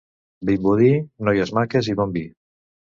Vimbodí: 0.49 0.89
noies 1.29 1.55
maques 1.61 1.95
i 1.95 1.99
bon 2.03 2.19
vi. 2.21 2.29